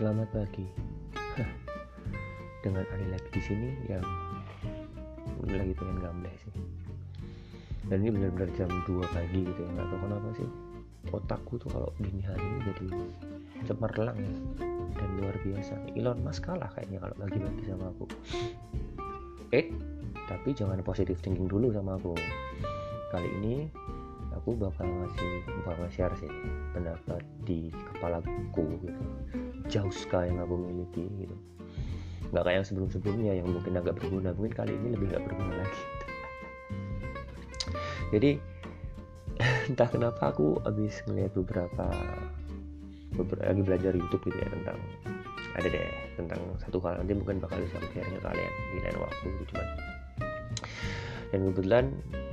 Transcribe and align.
Selamat 0.00 0.32
pagi. 0.32 0.64
Dengan 2.64 2.88
Ali 2.88 3.12
lagi 3.12 3.28
di 3.36 3.42
sini 3.44 3.68
yang 3.84 4.00
lagi 5.44 5.76
pengen 5.76 6.00
gamble 6.00 6.32
sih. 6.40 6.56
Dan 7.84 8.00
ini 8.00 8.16
benar-benar 8.16 8.48
jam 8.56 8.72
2 8.72 8.96
pagi 9.12 9.44
gitu 9.44 9.60
ya. 9.60 9.68
Nggak 9.76 9.92
tahu 9.92 10.00
kenapa 10.00 10.28
sih. 10.40 10.48
Otakku 11.12 11.60
tuh 11.60 11.68
kalau 11.68 11.92
dini 12.00 12.24
hari 12.24 12.40
ini 12.40 12.58
jadi 12.72 12.86
cemerlang 13.68 14.16
ya. 14.16 14.32
Dan 14.96 15.08
luar 15.20 15.36
biasa. 15.36 15.76
Elon 15.92 16.24
Musk 16.24 16.48
kalah 16.48 16.72
kayaknya 16.72 17.04
kalau 17.04 17.16
lagi-lagi 17.20 17.62
sama 17.68 17.92
aku. 17.92 18.08
Eh, 19.52 19.68
tapi 20.24 20.56
jangan 20.56 20.80
positive 20.80 21.20
thinking 21.20 21.44
dulu 21.44 21.76
sama 21.76 22.00
aku. 22.00 22.16
Kali 23.12 23.28
ini 23.44 23.68
aku 24.32 24.56
bakal 24.56 24.88
ngasih 24.88 25.44
bakal 25.68 25.84
share 25.92 26.16
sih 26.16 26.32
pendapat 26.72 27.20
di 27.44 27.72
kepalaku 27.72 28.64
gitu. 28.84 29.02
Jauh 29.70 29.92
sekali 29.94 30.30
yang 30.32 30.42
aku 30.42 30.54
miliki 30.58 31.04
gitu. 31.20 31.36
Nggak 32.30 32.42
kayak 32.46 32.56
yang 32.62 32.66
sebelum-sebelumnya 32.66 33.32
yang 33.42 33.48
mungkin 33.50 33.72
agak 33.78 33.98
berguna. 33.98 34.34
Mungkin 34.34 34.54
kali 34.54 34.72
ini 34.74 34.88
lebih 34.94 35.06
nggak 35.10 35.24
berguna 35.26 35.54
lagi. 35.62 35.82
Jadi 38.10 38.30
entah 39.70 39.88
kenapa 39.88 40.34
aku 40.34 40.58
habis 40.66 41.00
ngeliat 41.06 41.32
beberapa 41.34 41.86
beberapa 43.14 43.50
lagi 43.50 43.62
belajar 43.66 43.92
YouTube 43.94 44.30
gitu 44.30 44.38
ya 44.38 44.48
tentang 44.48 44.78
ada 45.58 45.66
deh 45.66 45.86
tentang 46.18 46.40
satu 46.62 46.78
hal. 46.82 46.98
Nanti 47.02 47.12
mungkin 47.14 47.42
bakal 47.42 47.62
bisa 47.62 47.78
share 47.90 48.20
kalian 48.22 48.52
di 48.74 48.78
lain 48.82 48.98
waktu 48.98 49.26
gitu. 49.34 49.44
Cuman 49.54 49.66
dan 51.30 51.46
kebetulan 51.46 51.86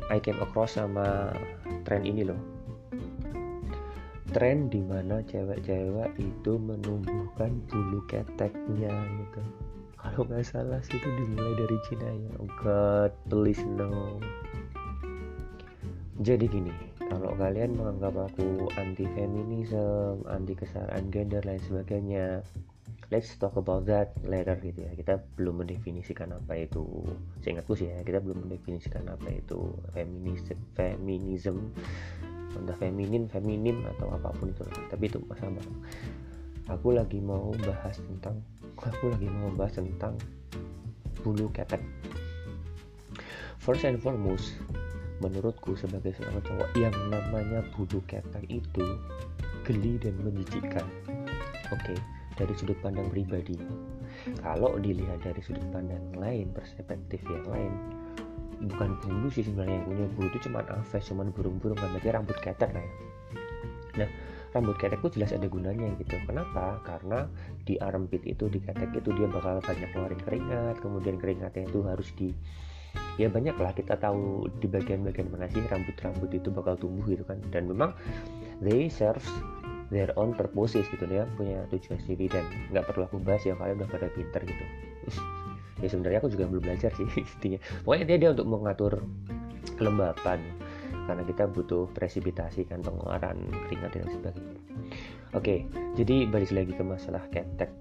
I 0.10 0.18
came 0.18 0.42
across 0.42 0.76
sama 0.78 1.34
tren 1.86 2.02
ini 2.02 2.26
loh 2.26 2.57
tren 4.38 4.70
di 4.70 4.86
mana 4.86 5.18
cewek-cewek 5.26 6.14
itu 6.22 6.62
menumbuhkan 6.62 7.58
bulu 7.66 8.06
keteknya 8.06 8.94
gitu. 8.94 9.42
Kalau 9.98 10.30
nggak 10.30 10.46
salah 10.46 10.78
sih 10.86 10.94
itu 10.94 11.10
dimulai 11.10 11.58
dari 11.58 11.78
Cina 11.90 12.06
ya. 12.06 12.32
Oh 12.38 12.46
god 12.62 13.10
please 13.34 13.66
no. 13.66 14.22
Jadi 16.22 16.46
gini 16.46 16.70
kalau 17.02 17.34
kalian 17.34 17.82
menganggap 17.82 18.30
aku 18.30 18.70
anti 18.78 19.10
feminisme 19.18 20.22
anti 20.30 20.54
kesetaraan 20.54 21.10
gender 21.10 21.42
lain 21.42 21.62
sebagainya 21.66 22.46
let's 23.10 23.34
talk 23.42 23.58
about 23.58 23.90
that 23.90 24.14
later 24.22 24.54
gitu 24.62 24.86
ya. 24.86 24.94
Kita 24.94 25.18
belum 25.34 25.66
mendefinisikan 25.66 26.30
apa 26.38 26.62
itu. 26.62 26.86
Seingatku 27.42 27.74
sih 27.74 27.90
ya 27.90 28.06
kita 28.06 28.22
belum 28.22 28.46
mendefinisikan 28.46 29.10
apa 29.10 29.34
itu 29.34 29.74
feminisme 29.98 30.62
feminism 30.78 31.74
entah 32.60 32.78
feminin 32.78 33.30
feminim 33.30 33.86
atau 33.96 34.12
apa 34.14 34.34
pun 34.36 34.52
itu 34.52 34.64
tapi 34.90 35.10
itu 35.10 35.22
masalah 35.26 35.64
aku 36.68 36.98
lagi 36.98 37.20
mau 37.22 37.54
bahas 37.64 37.96
tentang 37.98 38.42
aku 38.78 39.14
lagi 39.14 39.28
mau 39.30 39.50
bahas 39.56 39.78
tentang 39.78 40.18
bulu 41.22 41.50
ketek. 41.52 41.82
First 43.58 43.84
and 43.84 44.00
foremost 44.00 44.56
menurutku 45.20 45.74
sebagai 45.76 46.14
seorang 46.16 46.46
cowok 46.46 46.70
yang 46.78 46.94
namanya 47.10 47.66
bulu 47.74 48.00
ketek 48.06 48.46
itu 48.48 48.86
geli 49.66 50.00
dan 50.00 50.16
menjijikkan. 50.24 50.86
Oke 51.74 51.96
okay 51.96 52.00
dari 52.38 52.54
sudut 52.54 52.78
pandang 52.80 53.10
pribadi. 53.10 53.58
Kalau 54.46 54.78
dilihat 54.78 55.26
dari 55.26 55.42
sudut 55.42 55.66
pandang 55.74 56.14
lain, 56.14 56.54
perspektif 56.54 57.20
yang 57.26 57.46
lain, 57.50 57.74
bukan 58.62 58.98
bulu 59.02 59.28
sih 59.30 59.46
sebenarnya 59.46 59.82
yang 59.82 59.86
punya 59.86 60.06
bulu 60.18 60.28
itu 60.34 60.40
cuma 60.50 60.66
aves, 60.66 61.04
cuma 61.06 61.24
burung-burung 61.30 61.78
kan 61.78 61.90
berarti 61.94 62.10
rambut 62.10 62.38
ketek 62.42 62.70
lah 62.74 62.84
ya. 62.84 62.94
Nah, 64.04 64.10
rambut 64.58 64.76
ketek 64.82 65.00
itu 65.02 65.20
jelas 65.20 65.32
ada 65.34 65.46
gunanya 65.46 65.88
gitu. 66.02 66.18
Kenapa? 66.26 66.82
Karena 66.82 67.30
di 67.66 67.78
armpit 67.78 68.26
itu 68.26 68.50
di 68.50 68.58
ketek 68.62 68.94
itu 68.98 69.10
dia 69.14 69.28
bakal 69.30 69.62
banyak 69.62 69.90
keluarin 69.94 70.22
keringat, 70.22 70.76
kemudian 70.82 71.22
keringatnya 71.22 71.70
itu 71.70 71.80
harus 71.86 72.10
di 72.18 72.34
ya 73.18 73.30
banyak 73.30 73.54
lah 73.58 73.74
kita 73.74 73.98
tahu 73.98 74.50
di 74.58 74.66
bagian-bagian 74.70 75.30
mana 75.30 75.50
sih 75.50 75.62
rambut-rambut 75.66 76.30
itu 76.34 76.50
bakal 76.50 76.74
tumbuh 76.78 77.06
gitu 77.06 77.22
kan 77.26 77.38
dan 77.54 77.70
memang 77.70 77.94
they 78.62 78.90
serve 78.90 79.22
their 79.90 80.12
own 80.20 80.34
purposes 80.34 80.86
gitu 80.90 81.06
ya 81.10 81.30
punya 81.38 81.64
tujuan 81.70 82.00
sendiri 82.04 82.30
dan 82.30 82.46
nggak 82.74 82.86
perlu 82.90 83.06
aku 83.06 83.18
bahas 83.22 83.44
ya 83.46 83.54
kalian 83.56 83.82
udah 83.82 83.90
pada 83.90 84.08
pinter 84.14 84.42
gitu 84.46 84.66
ya 85.82 85.88
sebenarnya 85.88 86.20
aku 86.24 86.30
juga 86.34 86.46
belum 86.50 86.64
belajar 86.64 86.92
sih 86.96 87.08
intinya. 87.38 87.60
Pokoknya 87.86 88.06
dia 88.10 88.18
dia 88.18 88.30
untuk 88.34 88.48
mengatur 88.50 88.94
kelembapan 89.78 90.40
karena 91.08 91.24
kita 91.24 91.48
butuh 91.48 91.88
presipitasi 91.96 92.68
kan 92.68 92.84
pengeluaran 92.84 93.38
keringat 93.68 93.92
dan 93.96 94.10
sebagainya. 94.12 94.60
Oke 95.36 95.56
jadi 95.96 96.28
balik 96.28 96.52
lagi 96.52 96.74
ke 96.76 96.84
masalah 96.84 97.24
ketek 97.32 97.72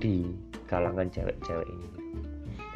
di 0.00 0.28
kalangan 0.68 1.08
cewek-cewek 1.08 1.68
ini. 1.68 1.88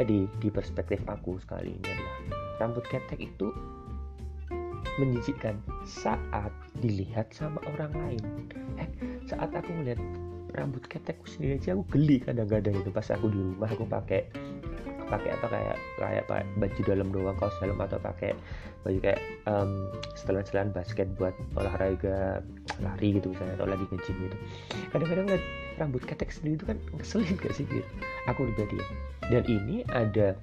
Jadi 0.01 0.19
di 0.41 0.49
perspektif 0.49 1.05
aku 1.05 1.37
sekali 1.43 1.77
ini 1.77 1.89
adalah 1.93 2.17
rambut 2.61 2.85
ketek 2.89 3.21
itu 3.21 3.53
menjijikkan 4.97 5.61
saat 5.85 6.53
dilihat 6.81 7.29
sama 7.33 7.61
orang 7.77 7.93
lain. 7.93 8.25
Eh 8.81 8.89
saat 9.29 9.53
aku 9.53 9.71
melihat 9.77 10.01
rambut 10.55 10.85
ketekku 10.87 11.27
sendiri 11.27 11.59
aja 11.59 11.77
aku 11.79 11.85
geli 11.97 12.23
kadang-kadang 12.23 12.75
itu 12.79 12.91
pas 12.91 13.07
aku 13.11 13.27
di 13.31 13.39
rumah 13.39 13.71
aku 13.71 13.85
pakai 13.87 14.21
pakai 15.11 15.31
apa 15.35 15.47
kayak 15.51 15.77
kayak 15.99 16.25
baju 16.57 16.81
dalam 16.87 17.09
doang 17.11 17.37
kaos 17.37 17.55
dalam 17.59 17.75
atau 17.83 17.99
pakai 17.99 18.31
baju 18.87 18.99
kayak 19.03 19.21
um, 19.51 19.91
setelan-setelan 20.15 20.71
basket 20.71 21.11
buat 21.19 21.35
olahraga 21.59 22.41
lari 22.79 23.19
gitu 23.19 23.35
misalnya 23.35 23.59
atau 23.59 23.67
lagi 23.67 23.85
nge 23.91 24.07
gitu. 24.07 24.37
Kadang-kadang 24.95 25.27
lihat 25.27 25.45
rambut 25.83 26.03
ketek 26.07 26.31
sendiri 26.31 26.63
itu 26.63 26.67
kan 26.71 26.79
ngeselin 26.95 27.35
gak 27.43 27.53
sih 27.59 27.67
gitu? 27.67 27.85
Aku 28.31 28.47
pribadi 28.47 28.79
ya. 28.79 28.87
Dan 29.29 29.43
ini 29.51 29.83
ada 29.91 30.39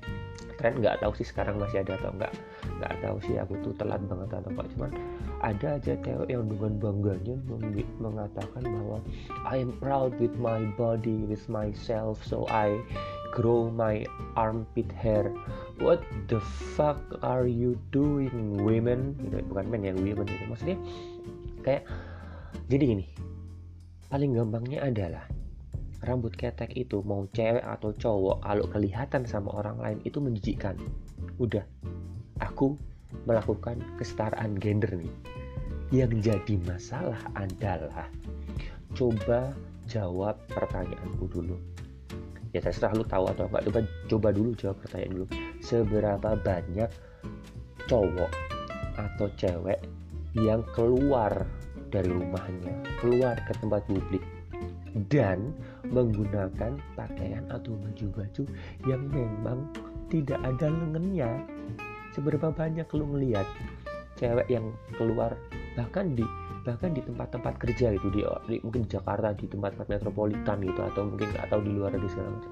tren 0.57 0.73
nggak 0.81 0.99
tahu 1.05 1.13
sih 1.15 1.27
sekarang 1.29 1.61
masih 1.61 1.85
ada 1.85 1.95
atau 2.01 2.11
enggak 2.11 2.33
nggak 2.81 2.93
tahu 2.99 3.17
sih 3.29 3.37
aku 3.37 3.53
tuh 3.61 3.73
telat 3.77 4.01
banget 4.09 4.29
atau 4.41 4.49
apa 4.51 4.63
cuman 4.73 4.91
ada 5.45 5.77
aja 5.77 5.93
cewek 6.01 6.33
yang 6.33 6.49
dengan 6.49 6.81
bangganya 6.81 7.37
mengatakan 8.01 8.63
bahwa 8.65 8.97
I 9.45 9.61
am 9.61 9.73
proud 9.77 10.17
with 10.17 10.33
my 10.41 10.65
body 10.73 11.25
with 11.29 11.45
myself 11.45 12.21
so 12.25 12.49
I 12.49 12.81
grow 13.37 13.69
my 13.69 14.01
armpit 14.33 14.89
hair. 14.89 15.29
What 15.77 16.01
the 16.25 16.41
fuck 16.73 16.97
are 17.21 17.45
you 17.45 17.77
doing 17.93 18.57
women? 18.57 19.13
Gitu 19.21 19.45
bukan 19.45 19.65
men 19.69 19.85
ya 19.85 19.93
women 19.93 20.25
gitu. 20.25 20.43
Maksudnya 20.49 20.77
kayak 21.61 21.83
jadi 22.71 22.83
gini 22.97 23.05
paling 24.07 24.33
gampangnya 24.33 24.87
adalah 24.87 25.27
rambut 26.01 26.33
ketek 26.33 26.71
itu 26.73 27.03
mau 27.03 27.27
cewek 27.35 27.61
atau 27.61 27.91
cowok 27.91 28.37
kalau 28.41 28.65
kelihatan 28.71 29.21
sama 29.27 29.53
orang 29.53 29.77
lain 29.77 29.99
itu 30.01 30.17
menjijikkan. 30.17 30.79
Udah 31.37 31.65
aku 32.41 32.73
melakukan 33.25 33.79
kesetaraan 33.99 34.57
gender 34.59 34.91
nih. 34.95 35.13
Yang 35.91 36.31
jadi 36.33 36.55
masalah 36.67 37.21
adalah 37.39 38.11
coba 38.95 39.55
jawab 39.87 40.35
pertanyaanku 40.51 41.25
dulu. 41.31 41.55
Ya 42.51 42.63
saya 42.63 42.75
selalu 42.75 43.03
tahu 43.07 43.23
atau 43.31 43.45
enggak. 43.47 43.63
Coba 43.67 43.79
coba 44.11 44.27
dulu 44.35 44.49
jawab 44.59 44.77
pertanyaan 44.83 45.11
dulu. 45.15 45.27
Seberapa 45.63 46.29
banyak 46.35 46.91
cowok 47.87 48.31
atau 48.99 49.27
cewek 49.39 49.79
yang 50.35 50.61
keluar 50.75 51.47
dari 51.87 52.11
rumahnya 52.11 52.83
keluar 52.99 53.39
ke 53.47 53.53
tempat 53.57 53.81
publik 53.87 54.23
dan 55.07 55.53
menggunakan 55.87 56.81
pakaian 56.97 57.45
atau 57.53 57.77
baju-baju 57.77 58.43
yang 58.89 59.03
memang 59.07 59.69
tidak 60.09 60.39
ada 60.41 60.67
lengannya 60.67 61.31
seberapa 62.17 62.49
banyak 62.49 62.89
lu 62.97 63.05
ngelihat 63.13 63.45
cewek 64.17 64.49
yang 64.49 64.73
keluar 64.97 65.37
bahkan 65.77 66.17
di 66.17 66.25
bahkan 66.65 66.89
di 66.89 67.05
tempat-tempat 67.05 67.61
kerja 67.61 67.93
gitu 67.93 68.09
di, 68.09 68.25
di 68.49 68.57
mungkin 68.65 68.89
di 68.89 68.89
Jakarta 68.89 69.37
di 69.37 69.45
tempat-tempat 69.45 69.87
metropolitan 69.87 70.57
gitu 70.65 70.81
atau 70.81 71.05
mungkin 71.05 71.29
tahu 71.37 71.61
di 71.61 71.71
luar 71.77 71.93
negeri 71.93 72.09
segala 72.09 72.33
macam 72.33 72.51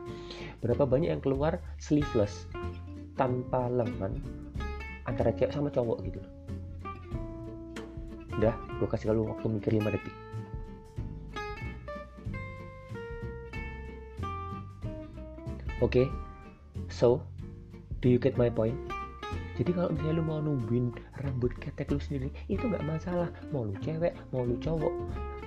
berapa 0.62 0.84
banyak 0.86 1.10
yang 1.18 1.24
keluar 1.26 1.58
sleeveless 1.82 2.46
tanpa 3.18 3.66
lengan 3.74 4.22
antara 5.10 5.34
cewek 5.34 5.50
sama 5.50 5.74
cowok 5.74 5.98
gitu 6.06 6.22
udah 8.38 8.54
gue 8.54 8.88
kasih 8.88 9.10
kalau 9.10 9.34
waktu 9.34 9.50
mikir 9.50 9.74
5 9.74 9.98
detik 9.98 10.16
Oke, 15.84 16.08
okay? 16.08 16.08
so 16.88 17.20
do 18.00 18.08
you 18.08 18.16
get 18.16 18.40
my 18.40 18.48
point? 18.48 18.95
Jadi 19.56 19.72
kalau 19.72 19.90
misalnya 19.92 20.20
lu 20.20 20.24
mau 20.28 20.40
numbuhin 20.44 20.92
rambut 21.24 21.52
ketek 21.64 21.88
lu 21.92 22.00
sendiri, 22.00 22.30
itu 22.52 22.64
nggak 22.68 22.84
masalah. 22.84 23.32
Mau 23.56 23.64
lu 23.64 23.76
cewek, 23.80 24.12
mau 24.36 24.44
lu 24.44 24.60
cowok. 24.60 24.94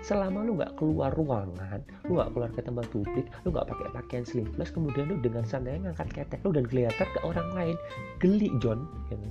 Selama 0.00 0.46
lu 0.46 0.56
nggak 0.56 0.80
keluar 0.80 1.12
ruangan, 1.12 1.84
lu 2.08 2.16
nggak 2.16 2.32
keluar 2.32 2.50
ke 2.54 2.60
tempat 2.64 2.86
publik, 2.88 3.26
lu 3.44 3.52
nggak 3.52 3.68
pakai 3.68 3.88
pakaian 3.92 4.24
sleeveless, 4.24 4.72
kemudian 4.72 5.12
lu 5.12 5.20
dengan 5.20 5.44
santai 5.44 5.76
ngangkat 5.76 6.08
ketek 6.14 6.40
lu 6.46 6.54
dan 6.56 6.64
kelihatan 6.64 7.08
ke 7.08 7.20
orang 7.20 7.48
lain, 7.52 7.76
geli 8.22 8.48
John. 8.64 8.88
Gitu. 9.12 9.28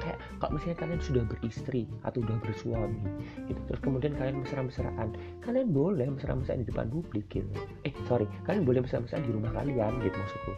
Kayak 0.00 0.18
kalau 0.42 0.60
misalnya 0.60 0.78
kalian 0.84 1.00
sudah 1.00 1.24
beristri 1.24 1.82
atau 2.04 2.20
sudah 2.20 2.36
bersuami 2.44 3.00
gitu 3.48 3.60
terus 3.64 3.80
kemudian 3.80 4.12
kalian 4.12 4.44
mesra-mesraan 4.44 5.16
kalian 5.40 5.72
boleh 5.72 6.04
mesra-mesraan 6.12 6.60
di 6.60 6.68
depan 6.68 6.92
publik 6.92 7.24
gitu 7.32 7.48
eh 7.88 7.94
sorry 8.04 8.28
kalian 8.44 8.68
boleh 8.68 8.84
mesra-mesraan 8.84 9.24
di 9.24 9.32
rumah 9.32 9.54
kalian 9.56 9.92
gitu 10.04 10.16
maksudku 10.18 10.52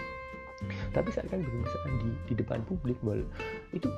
tapi 0.97 1.13
saat 1.13 1.29
kalian 1.29 1.45
bermesraan 1.45 1.93
di 2.01 2.11
di 2.33 2.35
depan 2.41 2.65
publik 2.65 2.97
boleh 3.05 3.29
itu 3.77 3.93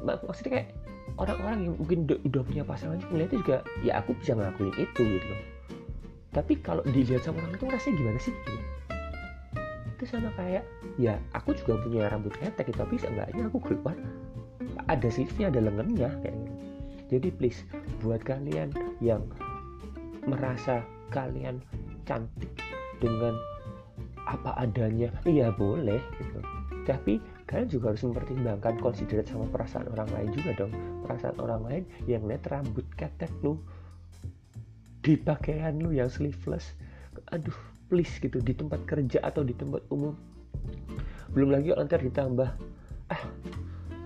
mak 0.00 0.24
maksudnya 0.24 0.56
kayak 0.56 0.68
orang-orang 1.20 1.68
yang 1.68 1.74
mungkin 1.76 2.08
udah 2.08 2.42
punya 2.48 2.64
pasangan 2.64 2.96
ngeliatnya 3.12 3.38
juga 3.44 3.56
ya 3.84 4.00
aku 4.00 4.16
bisa 4.16 4.32
ngelakuin 4.32 4.72
itu 4.80 5.02
gitu 5.04 5.26
loh. 5.28 5.42
Tapi 6.30 6.52
kalau 6.62 6.80
dilihat 6.86 7.26
sama 7.26 7.42
orang 7.44 7.58
itu 7.58 7.66
rasanya 7.68 7.94
gimana 8.00 8.18
sih 8.22 8.32
gitu? 8.32 8.58
Itu 9.98 10.04
sama 10.08 10.30
kayak 10.38 10.64
ya 10.96 11.20
aku 11.36 11.52
juga 11.52 11.76
punya 11.84 12.08
rambut 12.08 12.32
ketek 12.40 12.72
gitu 12.72 12.78
tapi 12.80 12.96
seenggaknya 12.96 13.52
aku 13.52 13.58
keluar 13.60 13.96
ada 14.88 15.08
sisnya 15.12 15.52
ada 15.52 15.60
lengannya 15.60 16.08
kayak 16.24 16.32
gitu. 16.32 16.56
Jadi 17.10 17.28
please 17.34 17.60
buat 18.00 18.22
kalian 18.22 18.70
yang 19.02 19.26
merasa 20.24 20.86
kalian 21.10 21.58
cantik 22.06 22.48
dengan 23.02 23.34
apa 24.30 24.54
adanya. 24.54 25.10
Iya 25.26 25.50
boleh 25.50 25.98
gitu. 26.22 26.38
Tapi 26.86 27.18
kalian 27.50 27.68
juga 27.68 27.92
harus 27.92 28.02
mempertimbangkan 28.06 28.78
considerate 28.78 29.28
sama 29.28 29.50
perasaan 29.50 29.90
orang 29.90 30.08
lain 30.14 30.28
juga 30.32 30.50
dong. 30.54 30.72
Perasaan 31.02 31.36
orang 31.42 31.62
lain 31.66 31.82
yang 32.06 32.22
lihat 32.24 32.46
rambut 32.48 32.86
ketek 32.94 33.30
lu 33.42 33.58
di 35.00 35.16
pakaian 35.16 35.80
lu 35.80 35.96
yang 35.96 36.12
sleeveless 36.12 36.76
aduh 37.32 37.56
please 37.88 38.20
gitu 38.20 38.36
di 38.38 38.52
tempat 38.52 38.84
kerja 38.86 39.18
atau 39.24 39.42
di 39.42 39.56
tempat 39.56 39.82
umum. 39.90 40.14
Belum 41.34 41.50
lagi 41.50 41.74
nanti 41.74 41.98
ditambah 42.06 42.48
ah 43.10 43.22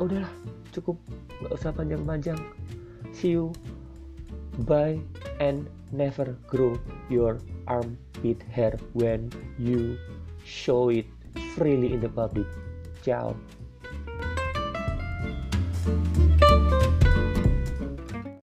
udahlah 0.01 0.33
cukup 0.73 0.97
nggak 1.45 1.53
usah 1.53 1.71
panjang-panjang. 1.77 2.39
See 3.13 3.37
you. 3.37 3.53
Bye 4.65 5.03
and 5.41 5.69
never 5.93 6.37
grow 6.47 6.79
your 7.09 7.41
armpit 7.67 8.43
hair 8.51 8.77
when 8.93 9.31
you 9.59 9.99
show 10.45 10.89
it 10.89 11.07
freely 11.55 11.93
in 11.93 12.01
the 12.01 12.09
public. 12.09 12.47
Ciao 13.03 13.37